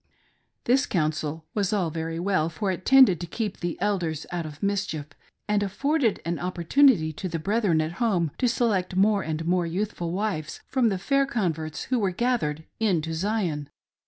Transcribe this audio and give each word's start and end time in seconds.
This 0.63 0.87
counsel 0.87 1.45
was 1.53 1.71
all 1.71 1.91
very 1.91 2.19
well, 2.19 2.49
for 2.49 2.71
it 2.71 2.87
tended, 2.87 3.21
to 3.21 3.27
keep 3.27 3.59
the 3.59 3.79
Elders 3.79 4.25
out 4.31 4.47
of 4.47 4.63
mischief, 4.63 5.05
and 5.47 5.61
afforded 5.61 6.19
an 6.25 6.39
opportunity 6.39 7.13
to 7.13 7.29
the 7.29 7.37
brethren 7.37 7.79
at 7.81 7.91
home 8.01 8.31
to 8.39 8.47
select 8.47 8.95
more, 8.95 9.21
and 9.21 9.45
more 9.45 9.67
youthful 9.67 10.11
wives 10.11 10.61
from 10.67 10.89
the 10.89 10.97
fair 10.97 11.27
converts 11.27 11.83
who 11.83 11.99
were 11.99 12.09
gathered 12.09 12.63
in 12.79 13.03
to 13.03 13.13
Zion. 13.13 13.69